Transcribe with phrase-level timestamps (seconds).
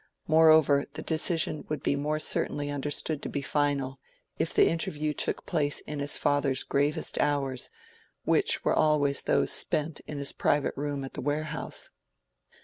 [0.27, 3.99] Moreover, the decision would be more certainly understood to be final,
[4.39, 7.69] if the interview took place in his father's gravest hours,
[8.23, 11.91] which were always those spent in his private room at the warehouse.